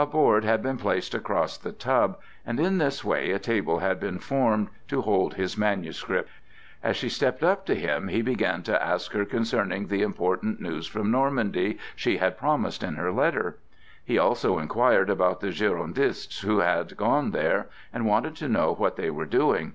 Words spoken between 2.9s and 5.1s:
way a table had been formed to